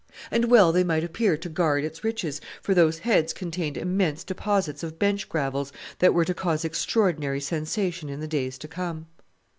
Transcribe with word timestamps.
And 0.31 0.45
well 0.45 0.71
they 0.71 0.83
might 0.83 1.03
appear 1.03 1.37
to 1.37 1.47
guard 1.47 1.83
its 1.83 2.03
riches, 2.03 2.41
for 2.63 2.73
those 2.73 2.97
heads 2.97 3.33
contained 3.33 3.77
immense 3.77 4.23
deposits 4.23 4.81
of 4.81 4.97
bench 4.97 5.29
gravels 5.29 5.71
that 5.99 6.15
were 6.15 6.25
to 6.25 6.33
cause 6.33 6.65
extraordinary 6.65 7.39
sensation 7.39 8.09
in 8.09 8.19
the 8.19 8.27
days 8.27 8.57
to 8.57 8.67
come. 8.67 9.05